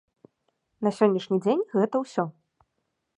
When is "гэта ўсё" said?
1.77-2.23